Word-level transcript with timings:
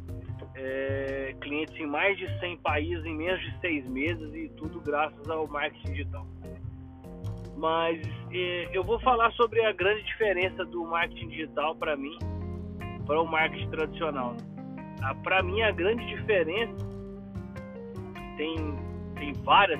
é, 0.54 1.34
clientes 1.40 1.74
em 1.76 1.86
mais 1.86 2.16
de 2.16 2.26
100 2.38 2.58
países 2.58 3.04
em 3.04 3.16
menos 3.16 3.40
de 3.40 3.60
seis 3.60 3.86
meses 3.88 4.34
e 4.34 4.48
tudo 4.56 4.80
graças 4.80 5.28
ao 5.28 5.46
marketing 5.46 5.92
digital. 5.92 6.26
Mas 7.56 8.00
é, 8.32 8.70
eu 8.72 8.82
vou 8.82 8.98
falar 9.00 9.30
sobre 9.32 9.62
a 9.64 9.72
grande 9.72 10.02
diferença 10.04 10.64
do 10.64 10.84
marketing 10.84 11.28
digital 11.28 11.74
para 11.76 11.96
mim 11.96 12.16
para 13.06 13.20
o 13.20 13.26
marketing 13.26 13.68
tradicional. 13.70 14.36
Para 15.24 15.42
mim 15.42 15.60
a 15.62 15.72
grande 15.72 16.06
diferença 16.06 16.86
tem 18.36 18.56
tem 19.20 19.32
várias. 19.44 19.78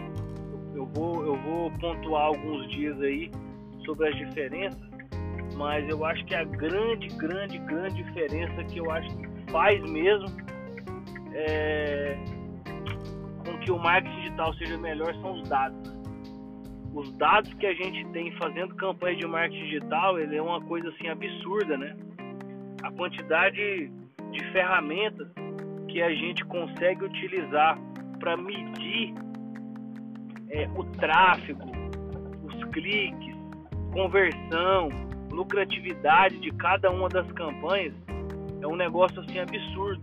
Eu 0.75 0.87
vou 0.95 1.25
eu 1.25 1.35
vou 1.37 1.71
pontuar 1.73 2.27
alguns 2.27 2.69
dias 2.71 3.01
aí 3.01 3.31
sobre 3.85 4.09
as 4.09 4.17
diferenças, 4.17 4.81
mas 5.57 5.89
eu 5.89 6.05
acho 6.05 6.25
que 6.27 6.35
a 6.35 6.45
grande 6.45 7.09
grande 7.17 7.59
grande 7.59 8.03
diferença 8.05 8.63
que 8.65 8.79
eu 8.79 8.91
acho 8.91 9.09
que 9.17 9.51
faz 9.51 9.83
mesmo 9.91 10.29
é, 11.33 12.17
com 13.45 13.59
que 13.59 13.73
o 13.73 13.79
marketing 13.79 14.17
digital 14.21 14.55
seja 14.55 14.79
melhor 14.79 15.13
são 15.15 15.33
os 15.33 15.49
dados. 15.49 16.01
Os 16.93 17.13
dados 17.15 17.53
que 17.55 17.67
a 17.67 17.75
gente 17.75 18.05
tem 18.09 18.33
fazendo 18.33 18.75
campanha 18.75 19.17
de 19.17 19.27
marketing 19.27 19.65
digital, 19.65 20.19
ele 20.19 20.37
é 20.37 20.43
uma 20.43 20.61
coisa 20.61 20.89
assim 20.89 21.09
absurda, 21.09 21.77
né? 21.77 21.97
A 22.83 22.91
quantidade 22.91 23.91
de 24.33 24.53
ferramentas 24.53 25.29
que 25.89 26.03
a 26.03 26.11
gente 26.11 26.45
consegue 26.45 27.05
utilizar 27.05 27.79
para 28.19 28.37
medir 28.37 29.15
é, 30.51 30.69
o 30.75 30.85
tráfego, 30.85 31.71
os 32.45 32.65
cliques, 32.73 33.35
conversão, 33.93 34.89
lucratividade 35.31 36.39
de 36.39 36.51
cada 36.53 36.91
uma 36.91 37.09
das 37.09 37.31
campanhas 37.33 37.95
é 38.61 38.67
um 38.67 38.77
negócio 38.77 39.21
assim 39.21 39.39
absurdo. 39.39 40.03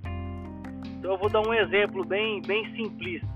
Então 0.97 1.11
eu 1.11 1.17
vou 1.17 1.29
dar 1.29 1.41
um 1.41 1.53
exemplo 1.53 2.03
bem, 2.05 2.41
bem 2.41 2.65
simplista. 2.75 3.27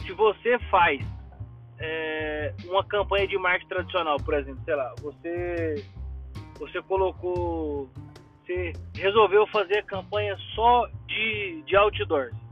Se 0.00 0.12
você 0.12 0.58
faz 0.70 1.00
é, 1.78 2.54
uma 2.66 2.84
campanha 2.84 3.26
de 3.26 3.38
marketing 3.38 3.68
tradicional, 3.68 4.16
por 4.18 4.34
exemplo, 4.34 4.62
sei 4.64 4.74
lá, 4.74 4.94
você, 5.00 5.84
você 6.58 6.82
colocou, 6.82 7.88
você 8.44 8.72
resolveu 8.94 9.46
fazer 9.48 9.84
campanha 9.84 10.36
só 10.54 10.88
de, 11.06 11.62
de 11.66 11.76
outdoors. 11.76 12.45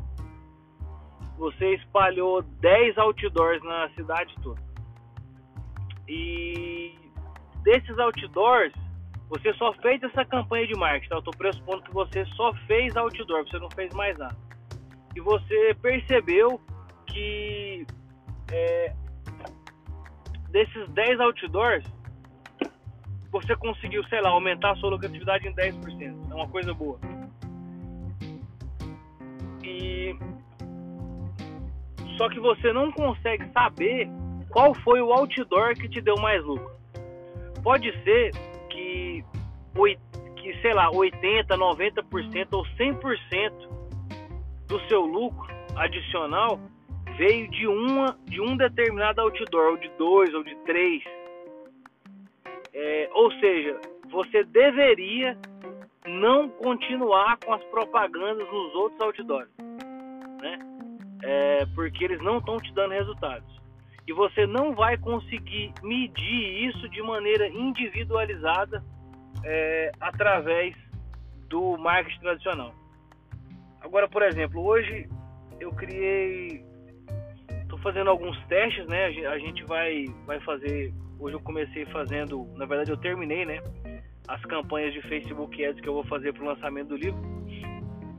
Você 1.38 1.74
espalhou 1.74 2.42
10 2.42 2.96
outdoors 2.98 3.62
na 3.62 3.88
cidade 3.90 4.34
toda. 4.42 4.60
E 6.08 6.94
desses 7.62 7.98
outdoors, 7.98 8.72
você 9.28 9.52
só 9.54 9.72
fez 9.74 10.02
essa 10.02 10.24
campanha 10.24 10.66
de 10.66 10.78
marketing, 10.78 11.08
tá? 11.08 11.16
Eu 11.16 11.18
estou 11.20 11.34
pressupondo 11.36 11.82
que 11.82 11.92
você 11.92 12.24
só 12.36 12.52
fez 12.66 12.96
outdoor, 12.96 13.44
você 13.48 13.58
não 13.58 13.70
fez 13.70 13.92
mais 13.94 14.16
nada. 14.18 14.36
E 15.16 15.20
você 15.20 15.74
percebeu 15.80 16.60
que 17.06 17.86
é, 18.52 18.94
desses 20.50 20.88
10 20.90 21.20
outdoors, 21.20 21.84
você 23.30 23.56
conseguiu, 23.56 24.04
sei 24.04 24.20
lá, 24.20 24.30
aumentar 24.30 24.72
a 24.72 24.76
sua 24.76 24.90
lucratividade 24.90 25.48
em 25.48 25.54
10%. 25.54 26.30
É 26.30 26.34
uma 26.34 26.48
coisa 26.48 26.72
boa. 26.72 26.98
E 29.62 30.16
só 32.16 32.28
que 32.28 32.40
você 32.40 32.72
não 32.72 32.90
consegue 32.92 33.48
saber 33.52 34.08
qual 34.50 34.74
foi 34.74 35.00
o 35.00 35.12
outdoor 35.12 35.74
que 35.74 35.88
te 35.88 36.00
deu 36.00 36.16
mais 36.16 36.44
lucro. 36.44 36.70
Pode 37.62 37.90
ser 38.04 38.30
que, 38.70 39.24
que 40.36 40.60
sei 40.60 40.72
lá, 40.72 40.90
80, 40.90 41.56
90% 41.56 42.48
ou 42.52 42.64
100% 42.64 43.52
do 44.68 44.80
seu 44.88 45.00
lucro 45.00 45.52
adicional 45.76 46.60
veio 47.16 47.48
de 47.50 47.66
uma 47.66 48.16
de 48.26 48.40
um 48.40 48.56
determinado 48.56 49.20
outdoor, 49.20 49.72
ou 49.72 49.76
de 49.76 49.88
dois, 49.98 50.32
ou 50.34 50.42
de 50.42 50.54
três. 50.64 51.02
É, 52.72 53.08
ou 53.12 53.30
seja, 53.32 53.80
você 54.10 54.44
deveria 54.44 55.38
não 56.06 56.48
continuar 56.48 57.38
com 57.38 57.54
as 57.54 57.64
propagandas 57.64 58.46
nos 58.52 58.74
outros 58.74 59.00
outdoors, 59.00 59.48
né? 60.40 60.73
É, 61.26 61.66
porque 61.74 62.04
eles 62.04 62.22
não 62.22 62.38
estão 62.38 62.58
te 62.58 62.72
dando 62.74 62.92
resultados 62.92 63.54
e 64.06 64.12
você 64.12 64.46
não 64.46 64.74
vai 64.74 64.98
conseguir 64.98 65.72
medir 65.82 66.68
isso 66.68 66.88
de 66.90 67.02
maneira 67.02 67.48
individualizada 67.48 68.84
é, 69.42 69.92
através 70.00 70.76
do 71.48 71.76
marketing 71.78 72.20
tradicional. 72.20 72.74
Agora, 73.80 74.08
por 74.08 74.22
exemplo, 74.22 74.62
hoje 74.62 75.08
eu 75.58 75.72
criei, 75.72 76.64
estou 77.62 77.78
fazendo 77.78 78.10
alguns 78.10 78.38
testes, 78.46 78.86
né? 78.86 79.06
A 79.06 79.38
gente 79.38 79.64
vai, 79.64 80.04
vai 80.26 80.40
fazer. 80.40 80.92
Hoje 81.18 81.36
eu 81.36 81.40
comecei 81.40 81.86
fazendo, 81.86 82.46
na 82.56 82.66
verdade 82.66 82.90
eu 82.90 82.96
terminei, 82.96 83.46
né? 83.46 83.62
As 84.28 84.42
campanhas 84.42 84.92
de 84.92 85.02
Facebook 85.02 85.64
Ads 85.64 85.80
que 85.80 85.88
eu 85.88 85.94
vou 85.94 86.04
fazer 86.04 86.32
para 86.32 86.42
o 86.42 86.46
lançamento 86.46 86.88
do 86.88 86.96
livro. 86.96 87.20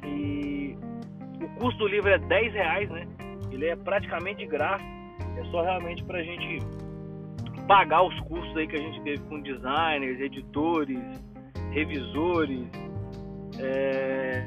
E 0.04 0.55
custo 1.56 1.80
do 1.80 1.88
livro 1.88 2.10
é 2.10 2.18
10 2.18 2.54
reais, 2.54 2.90
né? 2.90 3.08
Ele 3.52 3.68
é 3.68 3.76
praticamente 3.76 4.40
de 4.40 4.48
graça 4.48 4.96
é 5.38 5.44
só 5.46 5.62
realmente 5.62 6.04
para 6.04 6.20
a 6.20 6.24
gente 6.24 6.60
pagar 7.68 8.04
os 8.04 8.18
custos 8.22 8.56
aí 8.56 8.68
que 8.68 8.76
a 8.76 8.80
gente 8.82 9.02
teve 9.02 9.20
com 9.24 9.42
designers, 9.42 10.20
editores, 10.20 11.00
revisores. 11.72 12.68
É... 13.60 14.46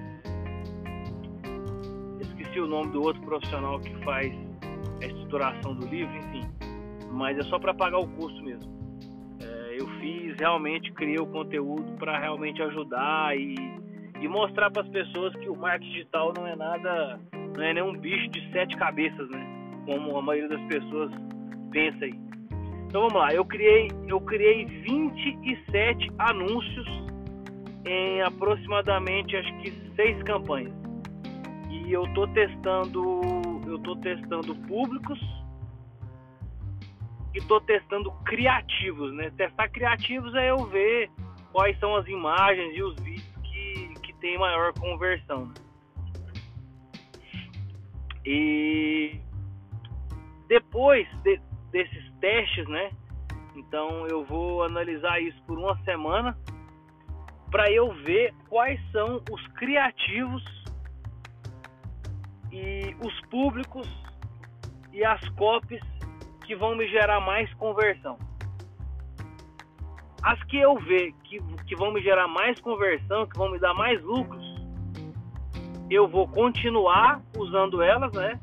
Esqueci 2.21 2.61
o 2.61 2.67
nome 2.67 2.91
do 2.93 3.03
outro 3.03 3.21
profissional 3.23 3.79
que 3.81 3.95
faz 4.05 4.33
a 5.03 5.07
estruturação 5.07 5.75
do 5.75 5.87
livro, 5.87 6.17
enfim. 6.17 6.49
Mas 7.11 7.39
é 7.39 7.43
só 7.45 7.59
para 7.59 7.75
pagar 7.75 7.99
o 7.99 8.09
custo 8.09 8.43
mesmo. 8.43 8.79
É, 9.41 9.77
eu 9.81 9.87
fiz 10.01 10.37
realmente, 10.39 10.93
criei 10.93 11.19
o 11.19 11.27
conteúdo 11.27 11.93
para 11.99 12.19
realmente 12.19 12.63
ajudar 12.63 13.37
e, 13.37 13.55
e 14.21 14.29
mostrar 14.29 14.71
para 14.71 14.83
as 14.83 14.89
pessoas 14.89 15.35
que 15.37 15.49
o 15.49 15.57
marketing 15.57 15.93
digital 15.93 16.33
não 16.37 16.47
é 16.47 16.57
nada, 16.57 17.21
não 17.57 17.63
é 17.63 17.75
nenhum 17.75 17.97
bicho 17.97 18.29
de 18.29 18.51
sete 18.53 18.77
cabeças, 18.77 19.29
né? 19.31 19.59
como 19.89 20.19
a 20.19 20.23
maioria 20.23 20.51
das 20.51 20.67
pessoas 20.67 21.11
pensa 21.71 22.05
aí. 22.05 22.15
Então 22.87 23.03
vamos 23.03 23.15
lá, 23.15 23.33
eu 23.33 23.45
criei, 23.45 23.91
eu 24.07 24.21
criei 24.21 24.67
27 24.67 26.11
anúncios 26.19 26.87
em 27.87 28.21
aproximadamente 28.21 29.35
acho 29.35 29.59
que 29.59 29.71
seis 29.97 30.23
campanhas. 30.25 30.73
E 31.71 31.93
eu 31.93 32.03
tô 32.13 32.27
testando, 32.29 33.21
eu 33.67 33.79
tô 33.79 33.97
testando 33.97 34.55
públicos 34.67 35.19
e 37.35 37.41
tô 37.47 37.61
testando 37.63 38.11
criativos, 38.25 39.13
né? 39.15 39.31
Testar 39.37 39.69
criativos 39.69 40.35
é 40.35 40.51
eu 40.51 40.67
ver 40.67 41.11
quais 41.53 41.79
são 41.79 41.97
as 41.97 42.07
imagens 42.07 42.77
e 42.77 42.83
os 42.83 42.95
vídeos 43.01 43.18
tem 44.21 44.39
maior 44.39 44.73
conversão. 44.75 45.47
Né? 45.47 45.55
E 48.25 49.21
depois 50.49 51.07
de, 51.23 51.41
desses 51.71 52.13
testes, 52.21 52.69
né? 52.69 52.91
Então 53.55 54.07
eu 54.07 54.25
vou 54.25 54.63
analisar 54.63 55.21
isso 55.21 55.41
por 55.45 55.59
uma 55.59 55.77
semana 55.85 56.37
para 57.51 57.71
eu 57.71 57.93
ver 58.05 58.35
quais 58.49 58.81
são 58.93 59.23
os 59.31 59.47
criativos 59.49 60.45
e 62.53 62.95
os 63.05 63.21
públicos 63.29 63.89
e 64.93 65.05
as 65.05 65.27
copies 65.31 65.81
que 66.45 66.55
vão 66.55 66.77
me 66.77 66.87
gerar 66.89 67.21
mais 67.21 67.53
conversão. 67.55 68.19
As 70.23 70.43
que 70.45 70.59
eu 70.59 70.77
ver 70.77 71.13
que, 71.25 71.41
que 71.67 71.77
vão 71.77 71.93
me 71.93 72.03
gerar 72.03 72.29
mais 72.29 72.61
conversão, 72.61 73.27
que 73.27 73.39
vão 73.39 73.51
me 73.51 73.59
dar 73.59 73.75
mais 73.75 74.03
lucros, 74.03 74.45
eu 75.91 76.07
vou 76.09 76.29
continuar 76.29 77.23
usando 77.37 77.83
elas, 77.83 78.13
né? 78.13 78.39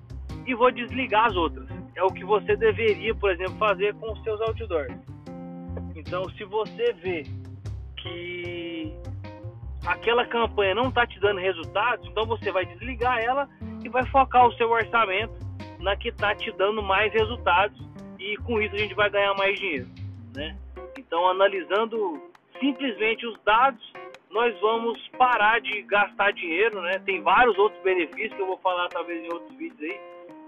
E 0.46 0.56
vou 0.56 0.72
desligar 0.72 1.28
as 1.28 1.36
outras. 1.36 1.68
É 1.96 2.04
o 2.04 2.08
que 2.08 2.26
você 2.26 2.56
deveria, 2.56 3.14
por 3.16 3.32
exemplo, 3.32 3.58
fazer 3.58 3.94
com 3.96 4.12
os 4.12 4.22
seus 4.24 4.40
outdoors. 4.42 4.94
Então, 5.96 6.30
se 6.32 6.44
você 6.44 6.94
vê 6.94 7.24
que 7.98 8.94
aquela 9.86 10.26
campanha 10.26 10.76
não 10.76 10.90
está 10.90 11.06
te 11.06 11.20
dando 11.20 11.40
resultados, 11.40 12.08
então 12.08 12.26
você 12.26 12.52
vai 12.52 12.66
desligar 12.66 13.20
ela 13.20 13.48
e 13.84 13.90
vai 13.90 14.06
focar 14.08 14.48
o 14.48 14.54
seu 14.54 14.70
orçamento 14.70 15.34
na 15.80 15.96
que 15.96 16.10
está 16.10 16.34
te 16.36 16.52
dando 16.54 16.82
mais 16.82 17.14
resultados 17.14 17.80
e 18.20 18.36
com 18.38 18.60
isso 18.60 18.76
a 18.76 18.80
gente 18.80 18.96
vai 18.96 19.10
ganhar 19.10 19.34
mais 19.36 19.58
dinheiro, 19.60 19.88
né? 20.36 20.58
Então, 20.98 21.28
analisando 21.30 22.22
simplesmente 22.60 23.26
os 23.26 23.40
dados, 23.44 23.82
nós 24.32 24.54
vamos 24.60 25.00
parar 25.18 25.62
de 25.62 25.82
gastar 25.84 26.32
dinheiro, 26.34 26.82
né? 26.82 27.00
Tem 27.06 27.22
vários 27.22 27.58
outros 27.58 27.82
benefícios 27.84 28.34
que 28.34 28.42
eu 28.42 28.48
vou 28.48 28.58
falar 28.58 28.90
talvez 28.90 29.24
em 29.24 29.34
outros 29.34 29.56
vídeos 29.58 29.82
aí, 29.82 30.00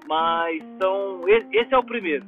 mas 0.08 0.64
então 0.64 1.22
esse 1.28 1.74
é 1.74 1.78
o 1.78 1.84
primeiro. 1.84 2.26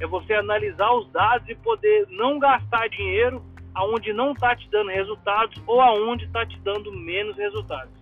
É 0.00 0.06
você 0.06 0.34
analisar 0.34 0.92
os 0.92 1.10
dados 1.10 1.48
e 1.48 1.54
poder 1.54 2.06
não 2.10 2.38
gastar 2.38 2.88
dinheiro 2.88 3.42
aonde 3.74 4.12
não 4.12 4.32
está 4.32 4.56
te 4.56 4.68
dando 4.70 4.90
resultados 4.90 5.62
ou 5.66 5.80
aonde 5.80 6.24
está 6.24 6.44
te 6.44 6.58
dando 6.60 6.92
menos 6.92 7.36
resultados. 7.36 7.92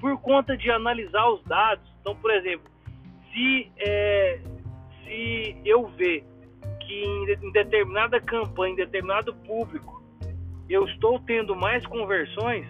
Por 0.00 0.18
conta 0.20 0.56
de 0.56 0.70
analisar 0.70 1.28
os 1.28 1.42
dados, 1.44 1.84
então, 2.00 2.16
por 2.16 2.30
exemplo, 2.30 2.70
se, 3.30 3.70
é, 3.78 4.40
se 5.04 5.56
eu 5.64 5.86
ver 5.88 6.24
que 6.90 7.04
em, 7.04 7.52
determinada 7.52 8.20
campanha, 8.20 8.72
em 8.72 8.76
determinado 8.76 9.32
público, 9.46 10.02
eu 10.68 10.84
estou 10.86 11.20
tendo 11.20 11.54
mais 11.54 11.86
conversões, 11.86 12.66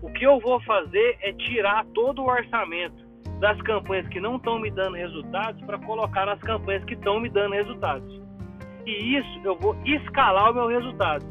o 0.00 0.08
que 0.12 0.24
eu 0.24 0.38
vou 0.38 0.60
fazer 0.62 1.18
é 1.20 1.32
tirar 1.32 1.84
todo 1.86 2.22
o 2.22 2.26
orçamento 2.26 3.08
das 3.40 3.60
campanhas 3.62 4.06
que 4.08 4.20
não 4.20 4.36
estão 4.36 4.60
me 4.60 4.70
dando 4.70 4.96
resultados 4.96 5.60
para 5.62 5.78
colocar 5.78 6.26
nas 6.26 6.40
campanhas 6.40 6.84
que 6.84 6.94
estão 6.94 7.18
me 7.18 7.28
dando 7.28 7.54
resultados. 7.54 8.22
E 8.86 9.16
isso 9.16 9.40
eu 9.42 9.56
vou 9.56 9.76
escalar 9.84 10.52
o 10.52 10.54
meu 10.54 10.68
resultado. 10.68 11.24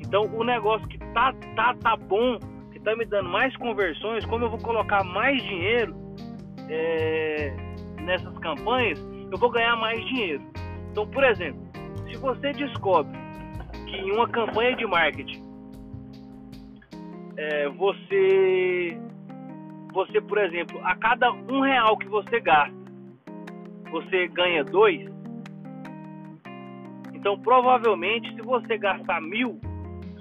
Então 0.00 0.24
o 0.32 0.44
negócio 0.44 0.86
que 0.86 0.98
tá 1.12 1.34
tá 1.56 1.74
tá 1.74 1.96
bom, 1.96 2.38
que 2.72 2.78
tá 2.80 2.94
me 2.94 3.04
dando 3.04 3.28
mais 3.28 3.56
conversões, 3.56 4.24
como 4.26 4.44
eu 4.44 4.50
vou 4.50 4.58
colocar 4.60 5.02
mais 5.04 5.42
dinheiro 5.42 5.94
é, 6.68 7.52
nessas 8.00 8.36
campanhas, 8.38 9.04
eu 9.30 9.38
vou 9.38 9.50
ganhar 9.50 9.76
mais 9.76 10.04
dinheiro. 10.06 10.42
Então, 10.90 11.06
por 11.06 11.24
exemplo, 11.24 11.61
se 12.12 12.18
você 12.18 12.52
descobre 12.52 13.18
que 13.86 13.96
em 13.96 14.12
uma 14.12 14.28
campanha 14.28 14.76
de 14.76 14.86
marketing 14.86 15.42
é, 17.36 17.68
você 17.70 18.98
você, 19.92 20.20
por 20.22 20.38
exemplo, 20.38 20.80
a 20.84 20.94
cada 20.96 21.30
um 21.32 21.60
real 21.60 21.96
que 21.98 22.08
você 22.08 22.40
gasta, 22.40 22.74
você 23.90 24.26
ganha 24.28 24.64
dois. 24.64 25.06
Então, 27.12 27.38
provavelmente, 27.40 28.34
se 28.34 28.40
você 28.40 28.78
gastar 28.78 29.20
mil, 29.20 29.60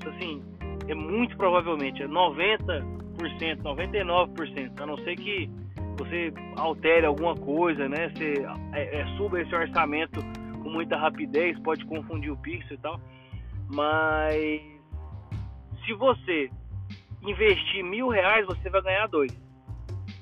assim, 0.05 0.43
é 0.89 0.93
muito 0.93 1.37
provavelmente, 1.37 2.03
é 2.03 2.07
90%, 2.07 2.83
99%, 3.63 4.81
a 4.81 4.85
não 4.85 4.97
ser 4.97 5.15
que 5.15 5.49
você 5.97 6.33
altere 6.57 7.05
alguma 7.05 7.35
coisa, 7.35 7.87
né? 7.87 8.09
Você 8.09 8.45
é, 8.73 8.99
é, 8.99 9.05
suba 9.15 9.41
esse 9.41 9.55
orçamento 9.55 10.19
muita 10.71 10.95
rapidez, 10.95 11.59
pode 11.59 11.85
confundir 11.85 12.31
o 12.31 12.37
pixel 12.37 12.75
e 12.75 12.79
tal. 12.79 12.99
Mas 13.69 14.61
se 15.85 15.93
você 15.93 16.49
investir 17.21 17.83
mil 17.83 18.07
reais, 18.09 18.45
você 18.45 18.69
vai 18.69 18.81
ganhar 18.81 19.07
dois. 19.07 19.31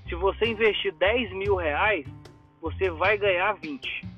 Se 0.07 0.15
você 0.15 0.45
investir 0.47 0.91
10 0.95 1.31
mil 1.33 1.55
reais, 1.55 2.05
você 2.59 2.89
vai 2.89 3.17
ganhar 3.17 3.53
20. 3.53 4.09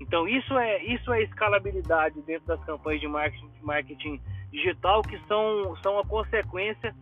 Então 0.00 0.28
isso 0.28 0.58
é 0.58 0.82
isso 0.84 1.12
é 1.12 1.22
escalabilidade 1.22 2.20
dentro 2.22 2.46
das 2.46 2.62
campanhas 2.64 3.00
de 3.00 3.08
marketing, 3.08 3.50
marketing 3.62 4.20
digital 4.50 5.02
que 5.02 5.18
são, 5.26 5.76
são 5.82 5.98
a 5.98 6.04
consequência 6.04 6.94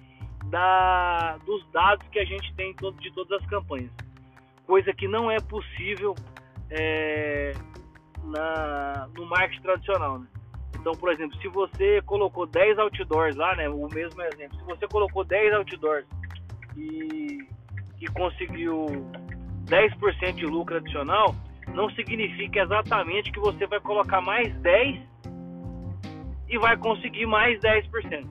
da, 0.47 1.39
dos 1.39 1.67
dados 1.73 2.07
que 2.09 2.19
a 2.19 2.25
gente 2.25 2.55
tem 2.55 2.75
de 3.01 3.13
todas 3.13 3.43
as 3.43 3.47
campanhas. 3.49 3.91
Coisa 4.67 4.93
que 4.93 5.09
não 5.09 5.31
é 5.31 5.41
possível 5.41 6.15
é, 6.71 7.53
na, 8.23 9.09
no 9.15 9.27
marketing 9.27 9.63
tradicional. 9.63 10.19
Né? 10.19 10.27
Então, 10.79 10.93
por 10.93 11.13
exemplo, 11.13 11.37
se 11.41 11.49
você 11.49 12.03
colocou 12.03 12.47
10 12.47 12.79
outdoors 12.79 13.37
lá, 13.37 13.55
né, 13.57 13.69
o 13.69 13.89
mesmo 13.89 14.21
exemplo, 14.23 14.59
se 14.59 14.65
você 14.65 14.87
colocou 14.89 15.25
10 15.25 15.55
outdoors 15.55 16.07
e 16.77 17.47
e 18.03 18.09
conseguiu 18.09 18.87
10% 19.67 20.35
de 20.35 20.45
lucro 20.45 20.77
adicional, 20.77 21.37
não 21.69 21.89
significa 21.91 22.61
exatamente 22.61 23.31
que 23.31 23.39
você 23.39 23.65
vai 23.65 23.79
colocar 23.79 24.21
mais 24.21 24.53
10 24.57 25.01
e 26.49 26.59
vai 26.59 26.77
conseguir 26.77 27.27
mais 27.27 27.61
10%. 27.61 28.27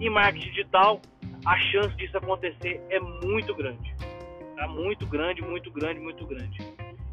Em 0.00 0.08
marketing 0.08 0.48
digital, 0.48 1.02
a 1.44 1.58
chance 1.58 1.94
disso 1.96 2.16
acontecer 2.16 2.82
é 2.88 2.98
muito 2.98 3.54
grande. 3.54 3.94
Tá 4.56 4.66
muito 4.66 5.06
grande, 5.06 5.42
muito 5.42 5.70
grande, 5.70 6.00
muito 6.00 6.26
grande. 6.26 6.58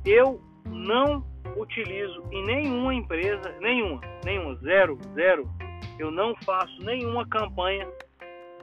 Eu 0.05 0.41
não 0.65 1.21
utilizo 1.57 2.23
em 2.31 2.43
nenhuma 2.45 2.93
empresa, 2.93 3.55
nenhuma, 3.59 4.01
nenhuma, 4.23 4.55
zero, 4.55 4.97
zero. 5.13 5.49
Eu 5.99 6.11
não 6.11 6.35
faço 6.43 6.77
nenhuma 6.83 7.27
campanha 7.27 7.87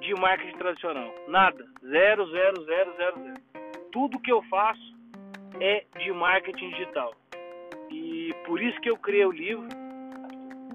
de 0.00 0.14
marketing 0.14 0.56
tradicional. 0.58 1.12
Nada. 1.28 1.64
Zero, 1.80 2.30
zero, 2.30 2.64
zero, 2.64 2.96
zero, 2.96 3.22
zero. 3.22 3.40
Tudo 3.92 4.20
que 4.20 4.32
eu 4.32 4.42
faço 4.44 4.96
é 5.60 5.84
de 5.98 6.12
marketing 6.12 6.70
digital. 6.70 7.14
E 7.90 8.34
por 8.46 8.60
isso 8.60 8.80
que 8.80 8.90
eu 8.90 8.96
criei 8.96 9.24
o 9.24 9.32
livro 9.32 9.68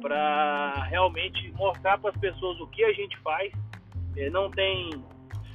para 0.01 0.73
realmente 0.89 1.51
mostrar 1.53 1.97
para 1.97 2.09
as 2.09 2.17
pessoas 2.17 2.59
o 2.59 2.67
que 2.67 2.83
a 2.83 2.91
gente 2.91 3.17
faz. 3.19 3.51
É, 4.17 4.29
não 4.29 4.49
tem 4.51 4.89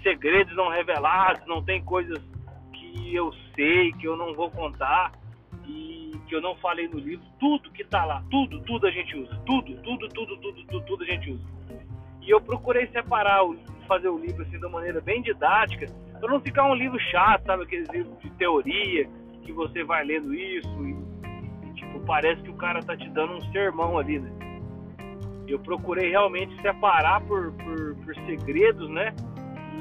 segredos 0.03 0.55
não 0.57 0.69
revelados, 0.69 1.47
não 1.47 1.63
tem 1.63 1.85
coisas 1.85 2.19
que 2.73 3.15
eu 3.15 3.33
sei, 3.55 3.93
que 3.93 4.07
eu 4.07 4.17
não 4.17 4.35
vou 4.35 4.51
contar 4.51 5.13
e 5.69 6.13
que 6.27 6.35
eu 6.35 6.41
não 6.41 6.57
falei 6.57 6.89
no 6.89 6.99
livro. 6.99 7.25
Tudo 7.39 7.71
que 7.71 7.83
está 7.83 8.05
lá, 8.05 8.23
tudo, 8.31 8.61
tudo 8.61 8.87
a 8.87 8.91
gente 8.91 9.17
usa. 9.17 9.37
Tudo, 9.47 9.77
tudo, 9.83 10.09
tudo, 10.09 10.37
tudo, 10.39 10.65
tudo, 10.65 10.87
tudo 10.87 11.03
a 11.05 11.07
gente 11.07 11.31
usa. 11.31 11.45
E 12.23 12.31
eu 12.31 12.41
procurei 12.41 12.87
separar, 12.89 13.43
fazer 13.87 14.09
o 14.09 14.19
livro 14.19 14.43
assim 14.43 14.59
de 14.59 14.67
uma 14.67 14.79
maneira 14.79 15.01
bem 15.01 15.23
didática, 15.23 15.87
para 16.21 16.31
não 16.31 16.41
ficar 16.41 16.65
um 16.65 16.75
livro 16.75 16.99
chato, 16.99 17.45
sabe? 17.47 17.63
Aqueles 17.63 17.89
livros 17.89 18.19
de 18.21 18.31
teoria, 18.31 19.09
que 19.43 19.53
você 19.53 19.83
vai 19.83 20.05
lendo 20.05 20.35
isso 20.35 20.87
e, 20.87 20.91
e, 21.67 21.75
tipo, 21.75 22.01
parece 22.01 22.43
que 22.43 22.51
o 22.51 22.55
cara 22.55 22.81
tá 22.83 22.97
te 22.97 23.09
dando 23.11 23.35
um 23.35 23.53
sermão 23.53 23.99
ali, 23.99 24.19
né? 24.19 24.31
Eu 25.47 25.59
procurei 25.59 26.11
realmente 26.11 26.61
separar 26.61 27.23
por, 27.23 27.53
por, 27.53 27.97
por 28.05 28.15
segredos, 28.27 28.91
né? 28.91 29.15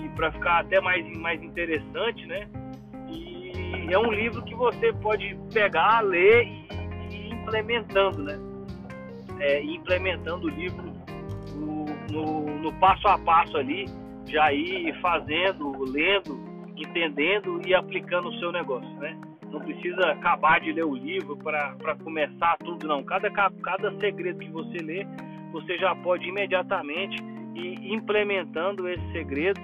E 0.01 0.09
para 0.09 0.31
ficar 0.31 0.59
até 0.59 0.79
mais, 0.79 1.05
mais 1.17 1.43
interessante, 1.43 2.25
né? 2.25 2.47
E 3.09 3.46
é 3.93 3.99
um 3.99 4.11
livro 4.11 4.41
que 4.43 4.55
você 4.55 4.91
pode 4.93 5.37
pegar, 5.53 6.01
ler 6.01 6.45
e, 6.45 6.67
e 7.11 7.15
ir 7.15 7.33
implementando, 7.33 8.23
né? 8.23 8.39
É, 9.39 9.63
implementando 9.63 10.47
o 10.47 10.49
livro 10.49 10.97
no, 12.11 12.59
no 12.59 12.73
passo 12.79 13.07
a 13.07 13.17
passo 13.17 13.57
ali, 13.57 13.85
já 14.25 14.51
ir 14.51 14.93
fazendo, 14.99 15.71
lendo, 15.91 16.37
entendendo 16.75 17.61
e 17.65 17.73
aplicando 17.73 18.29
o 18.29 18.39
seu 18.39 18.51
negócio, 18.51 18.89
né? 18.99 19.17
Não 19.49 19.61
precisa 19.61 20.11
acabar 20.11 20.59
de 20.59 20.71
ler 20.73 20.85
o 20.85 20.95
livro 20.95 21.37
para 21.37 21.95
começar 22.03 22.57
tudo, 22.57 22.87
não. 22.87 23.03
Cada, 23.03 23.29
cada 23.29 23.99
segredo 23.99 24.39
que 24.39 24.49
você 24.49 24.77
lê, 24.79 25.07
você 25.51 25.77
já 25.77 25.95
pode 25.95 26.27
imediatamente 26.27 27.15
ir 27.55 27.93
implementando 27.93 28.87
esse 28.89 29.11
segredo 29.11 29.59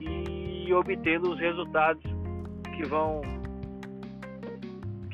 e 0.00 0.72
obtendo 0.72 1.32
os 1.32 1.38
resultados 1.38 2.02
que 2.74 2.82
vão 2.88 3.22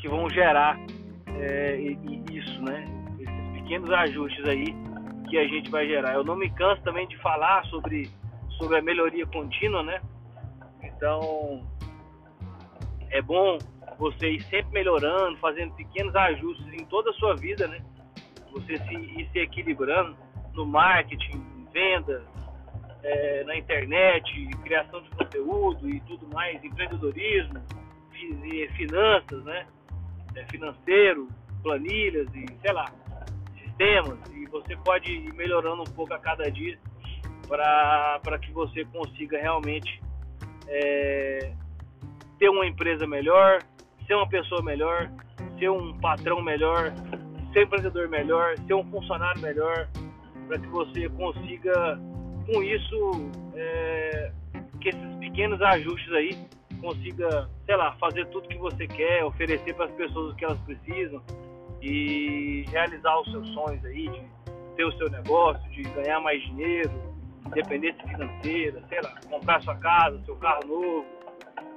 que 0.05 0.09
vão 0.09 0.29
gerar 0.29 0.79
é, 1.41 1.77
isso, 2.31 2.63
né? 2.63 2.85
Esses 3.19 3.63
pequenos 3.63 3.91
ajustes 3.91 4.47
aí 4.47 4.67
que 5.31 5.39
a 5.39 5.49
gente 5.49 5.71
vai 5.71 5.87
gerar. 5.87 6.13
Eu 6.13 6.23
não 6.23 6.37
me 6.37 6.51
canso 6.51 6.83
também 6.83 7.09
de 7.09 7.17
falar 7.23 7.65
sobre, 7.69 8.11
sobre 8.59 8.77
a 8.77 8.83
melhoria 8.83 9.25
contínua, 9.25 9.83
né? 9.83 10.03
Então, 10.83 11.67
é 13.11 13.23
bom 13.23 13.57
você 13.99 14.33
ir 14.33 14.43
sempre 14.43 14.75
melhorando, 14.75 15.39
fazendo 15.39 15.73
pequenos 15.73 16.15
ajustes 16.15 16.67
em 16.75 16.85
toda 16.85 17.09
a 17.09 17.15
sua 17.15 17.35
vida, 17.35 17.67
né? 17.67 17.79
Você 18.53 18.77
se, 18.77 18.95
ir 18.95 19.27
se 19.33 19.39
equilibrando 19.39 20.15
no 20.53 20.67
marketing, 20.67 21.43
venda, 21.73 22.23
é, 23.03 23.43
na 23.45 23.57
internet, 23.57 24.51
criação 24.63 25.01
de 25.01 25.09
conteúdo 25.13 25.89
e 25.89 25.99
tudo 26.01 26.29
mais, 26.29 26.63
empreendedorismo, 26.63 27.59
finanças, 28.77 29.43
né? 29.45 29.67
É, 30.37 30.45
financeiro, 30.51 31.29
planilhas 31.63 32.29
e 32.35 32.47
sei 32.61 32.73
lá, 32.73 32.87
sistemas. 33.59 34.19
E 34.35 34.47
você 34.47 34.77
pode 34.77 35.11
ir 35.11 35.33
melhorando 35.35 35.83
um 35.83 35.95
pouco 35.95 36.13
a 36.15 36.19
cada 36.19 36.51
dia 36.51 36.79
para 37.49 38.39
que 38.41 38.51
você 38.53 38.85
consiga 38.87 39.39
realmente 39.39 40.01
é, 40.69 41.53
ter 42.39 42.49
uma 42.49 42.67
empresa 42.67 43.07
melhor, 43.07 43.63
ser 44.07 44.15
uma 44.15 44.29
pessoa 44.29 44.63
melhor, 44.63 45.11
ser 45.59 45.69
um 45.71 45.97
patrão 45.99 46.43
melhor, 46.43 46.93
ser 47.53 47.61
um 47.61 47.63
empreendedor 47.63 48.09
melhor, 48.09 48.57
ser 48.67 48.75
um 48.75 48.85
funcionário 48.91 49.41
melhor, 49.41 49.89
para 50.47 50.59
que 50.59 50.67
você 50.69 51.09
consiga, 51.11 51.99
com 52.47 52.63
isso, 52.63 53.31
é, 53.55 54.33
que 54.81 54.89
esses 54.91 55.15
pequenos 55.17 55.61
ajustes 55.63 56.13
aí 56.13 56.49
consiga, 56.85 57.49
sei 57.65 57.77
lá, 57.77 57.93
fazer 57.97 58.27
tudo 58.27 58.47
que 58.47 58.59
você 58.59 58.87
quer, 58.87 59.25
oferecer 59.25 59.75
para 59.75 59.87
as 59.87 59.93
pessoas 59.93 60.33
o 60.33 60.37
que 60.37 60.45
elas 60.45 60.61
precisam 60.61 61.23
e 61.81 62.65
realizar 62.69 63.21
os 63.21 63.31
seus 63.31 63.49
sonhos 63.55 63.85
aí 63.87 64.09
de 64.09 64.23
ter 64.77 64.85
o 64.85 64.93
seu 64.93 65.09
negócio, 65.11 65.63
de 65.71 65.83
ganhar 65.83 66.21
mais 66.21 66.43
dinheiro, 66.43 66.91
independência 67.47 68.07
financeira, 68.07 68.83
sei 68.89 69.01
lá, 69.01 69.15
comprar 69.31 69.63
sua 69.63 69.77
casa, 69.77 70.21
seu 70.25 70.37
carro 70.37 70.67
novo, 70.67 71.07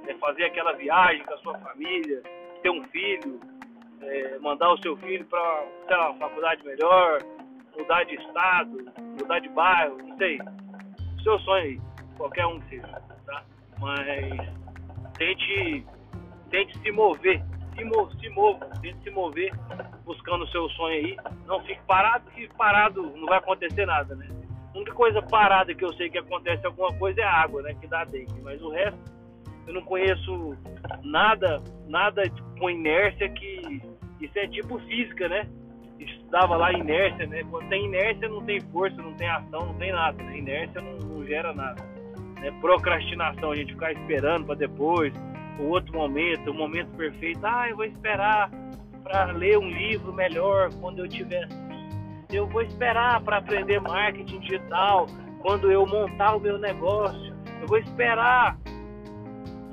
é, 0.06 0.14
fazer 0.14 0.44
aquela 0.44 0.72
viagem 0.72 1.24
com 1.24 1.34
a 1.34 1.38
sua 1.38 1.58
família, 1.58 2.22
ter 2.62 2.70
um 2.70 2.84
filho, 2.84 3.40
é, 4.02 4.38
mandar 4.40 4.72
o 4.72 4.78
seu 4.78 4.96
filho 4.98 5.24
para, 5.26 5.66
sei 5.86 5.96
lá, 5.96 6.10
uma 6.10 6.28
faculdade 6.28 6.64
melhor, 6.64 7.22
mudar 7.76 8.04
de 8.04 8.14
estado, 8.14 8.84
mudar 9.18 9.38
de 9.38 9.48
bairro, 9.50 9.96
não 9.98 10.16
sei. 10.18 10.38
Seu 11.22 11.38
sonho 11.40 11.64
aí, 11.64 11.80
qualquer 12.16 12.46
um 12.46 12.60
que 12.60 12.70
seja, 12.70 13.02
tá? 13.26 13.44
Mas 13.78 14.58
tente, 15.18 15.84
tente 16.50 16.78
se 16.78 16.90
mover, 16.92 17.42
se, 17.76 17.84
mo 17.84 18.10
se 18.18 18.28
mova, 18.30 18.66
tente 18.80 19.02
se 19.02 19.10
mover 19.10 19.52
buscando 20.04 20.44
o 20.44 20.48
seu 20.48 20.68
sonho 20.70 20.94
aí. 20.94 21.16
Não 21.46 21.60
fique 21.64 21.80
parado, 21.86 22.30
que 22.30 22.48
parado 22.54 23.02
não 23.16 23.26
vai 23.26 23.38
acontecer 23.38 23.84
nada, 23.84 24.14
né? 24.14 24.26
A 24.74 24.78
única 24.78 24.94
coisa 24.94 25.20
parada 25.20 25.74
que 25.74 25.84
eu 25.84 25.92
sei 25.94 26.08
que 26.08 26.18
acontece 26.18 26.64
alguma 26.64 26.92
coisa 26.94 27.20
é 27.20 27.24
a 27.24 27.42
água, 27.42 27.62
né? 27.62 27.74
Que 27.80 27.86
dá 27.86 28.04
dengue. 28.04 28.40
Mas 28.42 28.62
o 28.62 28.70
resto, 28.70 28.98
eu 29.66 29.74
não 29.74 29.82
conheço 29.82 30.56
nada, 31.02 31.62
nada 31.86 32.22
com 32.58 32.70
inércia 32.70 33.28
que. 33.28 33.82
Isso 34.20 34.36
é 34.36 34.48
tipo 34.48 34.78
física, 34.80 35.28
né? 35.28 35.48
Estudava 35.98 36.56
lá 36.56 36.72
inércia, 36.72 37.26
né? 37.26 37.44
Quando 37.50 37.68
tem 37.68 37.84
inércia 37.84 38.28
não 38.28 38.44
tem 38.44 38.60
força, 38.60 38.96
não 38.96 39.14
tem 39.14 39.28
ação, 39.28 39.66
não 39.66 39.74
tem 39.74 39.92
nada. 39.92 40.22
Né? 40.22 40.38
Inércia 40.38 40.80
não, 40.80 40.96
não 40.96 41.26
gera 41.26 41.52
nada. 41.52 41.97
Né? 42.40 42.50
Procrastinação, 42.60 43.52
a 43.52 43.56
gente 43.56 43.72
ficar 43.72 43.92
esperando 43.92 44.46
para 44.46 44.54
depois, 44.54 45.12
o 45.58 45.64
outro 45.64 45.92
momento, 45.92 46.50
o 46.50 46.54
momento 46.54 46.88
perfeito. 46.96 47.40
Ah, 47.44 47.68
eu 47.68 47.76
vou 47.76 47.84
esperar 47.84 48.50
para 49.02 49.32
ler 49.32 49.58
um 49.58 49.68
livro 49.68 50.12
melhor 50.12 50.70
quando 50.80 51.00
eu 51.00 51.08
tiver 51.08 51.48
eu 52.36 52.46
vou 52.46 52.62
esperar 52.62 53.22
para 53.22 53.38
aprender 53.38 53.80
marketing 53.80 54.40
digital 54.40 55.06
quando 55.40 55.70
eu 55.70 55.86
montar 55.86 56.36
o 56.36 56.40
meu 56.40 56.58
negócio. 56.58 57.34
Eu 57.60 57.66
vou 57.66 57.78
esperar 57.78 58.58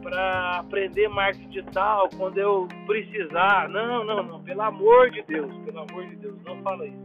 para 0.01 0.59
aprender 0.59 1.09
marketing 1.09 1.49
digital 1.49 2.09
quando 2.15 2.37
eu 2.37 2.67
precisar. 2.85 3.67
Não, 3.67 4.05
não, 4.05 4.23
não. 4.23 4.43
Pelo 4.43 4.61
amor 4.61 5.11
de 5.11 5.21
Deus, 5.23 5.53
pelo 5.65 5.79
amor 5.79 6.05
de 6.07 6.15
Deus, 6.15 6.35
não 6.45 6.61
fala 6.61 6.87
isso. 6.87 7.03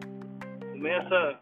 Começa, 0.71 1.39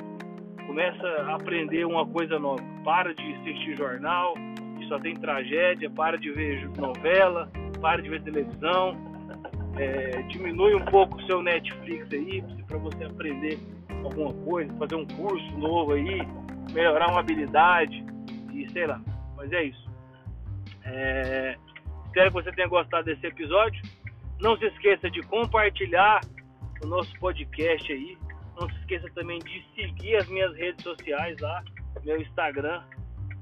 começa 0.68 1.06
a 1.22 1.34
aprender 1.34 1.86
uma 1.86 2.06
coisa 2.06 2.38
nova. 2.38 2.62
Para 2.84 3.14
de 3.14 3.34
assistir 3.34 3.74
jornal, 3.74 4.34
que 4.78 4.86
só 4.86 4.98
tem 5.00 5.14
tragédia. 5.16 5.90
Para 5.90 6.18
de 6.18 6.30
ver 6.30 6.68
novela. 6.76 7.50
Para 7.80 8.02
de 8.02 8.10
ver 8.10 8.22
televisão. 8.22 8.94
É, 9.76 10.22
diminui 10.28 10.74
um 10.74 10.84
pouco 10.84 11.16
o 11.16 11.26
seu 11.26 11.42
Netflix 11.42 12.12
aí 12.12 12.44
para 12.66 12.78
você 12.78 13.04
aprender 13.04 13.58
alguma 14.04 14.32
coisa, 14.44 14.72
fazer 14.74 14.96
um 14.96 15.06
curso 15.06 15.58
novo 15.58 15.92
aí, 15.92 16.20
melhorar 16.72 17.10
uma 17.10 17.20
habilidade 17.20 18.04
e 18.52 18.68
sei 18.70 18.86
lá. 18.86 19.00
Mas 19.36 19.50
é 19.52 19.64
isso. 19.64 19.90
É... 20.84 21.56
Espero 22.06 22.28
que 22.30 22.42
você 22.42 22.52
tenha 22.52 22.68
gostado 22.68 23.04
desse 23.04 23.26
episódio. 23.26 23.80
Não 24.40 24.56
se 24.58 24.66
esqueça 24.66 25.08
de 25.10 25.22
compartilhar 25.22 26.20
o 26.82 26.86
nosso 26.86 27.12
podcast 27.20 27.92
aí. 27.92 28.18
Não 28.58 28.68
se 28.68 28.76
esqueça 28.80 29.08
também 29.14 29.38
de 29.38 29.64
seguir 29.74 30.16
as 30.16 30.28
minhas 30.28 30.54
redes 30.56 30.82
sociais 30.82 31.38
lá, 31.40 31.62
meu 32.04 32.20
Instagram, 32.20 32.82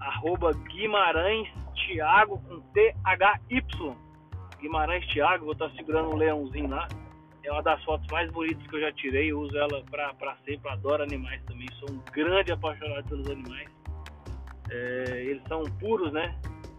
arroba 0.01 0.53
Guimarães 0.69 1.49
Thiago 1.75 2.39
com 2.41 2.61
T-H-Y. 2.73 3.97
Guimarães 4.61 5.07
Thiago, 5.13 5.45
vou 5.45 5.53
estar 5.53 5.71
segurando 5.71 6.11
um 6.11 6.17
leãozinho 6.17 6.69
lá. 6.69 6.89
É 7.45 7.53
uma 7.53 7.63
das 7.63 7.83
fotos 7.85 8.07
mais 8.11 8.31
bonitas 8.33 8.67
que 8.67 8.75
eu 8.75 8.81
já 8.81 8.93
tirei. 8.93 9.31
Eu 9.31 9.41
uso 9.41 9.57
ela 9.57 9.83
pra, 9.85 10.13
pra 10.15 10.37
sempre. 10.45 10.69
Adoro 10.69 11.05
animais 11.05 11.41
também. 11.45 11.69
Sou 11.79 11.91
um 11.93 12.03
grande 12.13 12.51
apaixonado 12.51 13.09
pelos 13.09 13.31
animais. 13.31 13.69
É, 14.69 15.25
eles 15.25 15.43
são 15.47 15.63
puros, 15.79 16.13
né? 16.13 16.37